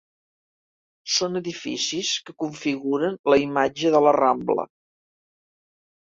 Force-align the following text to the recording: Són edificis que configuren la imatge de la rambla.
Són 1.15 1.39
edificis 1.39 2.13
que 2.29 2.35
configuren 2.45 3.19
la 3.35 3.39
imatge 3.43 3.93
de 3.99 4.03
la 4.09 4.17
rambla. 4.19 4.69